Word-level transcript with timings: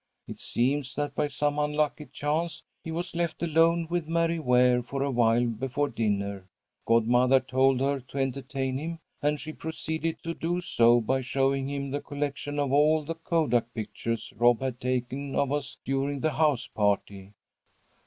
It 0.27 0.39
seems 0.39 0.95
that 0.95 1.13
by 1.13 1.27
some 1.27 1.59
unlucky 1.59 2.07
chance 2.07 2.63
he 2.83 2.91
was 2.91 3.15
left 3.15 3.43
alone 3.43 3.85
with 3.87 4.07
Mary 4.07 4.39
Ware 4.39 4.81
for 4.81 5.03
awhile 5.03 5.45
before 5.45 5.89
dinner. 5.89 6.47
Godmother 6.87 7.39
told 7.39 7.79
her 7.81 7.99
to 7.99 8.17
entertain 8.17 8.79
him, 8.79 8.97
and 9.21 9.39
she 9.39 9.53
proceeded 9.53 10.17
to 10.23 10.33
do 10.33 10.59
so 10.59 11.01
by 11.01 11.21
showing 11.21 11.69
him 11.69 11.91
the 11.91 12.01
collection 12.01 12.57
of 12.57 12.73
all 12.73 13.03
the 13.03 13.13
kodak 13.13 13.71
pictures 13.75 14.33
Rob 14.37 14.59
had 14.61 14.81
taken 14.81 15.35
of 15.35 15.51
us 15.51 15.77
during 15.85 16.21
the 16.21 16.31
house 16.33 16.65
party. 16.65 17.33